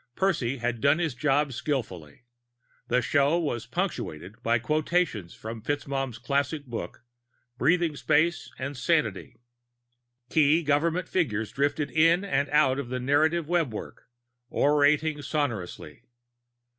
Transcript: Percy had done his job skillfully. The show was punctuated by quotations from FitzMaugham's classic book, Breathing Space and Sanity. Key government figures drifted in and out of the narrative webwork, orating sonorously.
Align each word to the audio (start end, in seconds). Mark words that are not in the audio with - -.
Percy 0.15 0.57
had 0.57 0.81
done 0.81 0.97
his 0.97 1.13
job 1.13 1.53
skillfully. 1.53 2.23
The 2.87 3.03
show 3.03 3.37
was 3.37 3.67
punctuated 3.67 4.41
by 4.41 4.57
quotations 4.57 5.35
from 5.35 5.61
FitzMaugham's 5.61 6.17
classic 6.17 6.65
book, 6.65 7.03
Breathing 7.59 7.95
Space 7.95 8.49
and 8.57 8.75
Sanity. 8.75 9.35
Key 10.31 10.63
government 10.63 11.07
figures 11.07 11.51
drifted 11.51 11.91
in 11.91 12.25
and 12.25 12.49
out 12.49 12.79
of 12.79 12.89
the 12.89 12.99
narrative 12.99 13.45
webwork, 13.45 14.07
orating 14.49 15.21
sonorously. 15.21 16.01